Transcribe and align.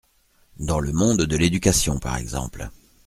Dans 0.57 0.79
le 0.79 0.93
monde 0.93 1.21
de 1.25 1.37
l’éducation 1.37 1.99
par 1.99 2.17
exemple. 2.17 2.71